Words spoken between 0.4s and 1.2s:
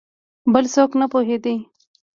بل څوک نه په